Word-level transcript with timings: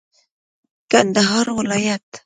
کندهار 0.91 1.47
ولايت 1.57 2.05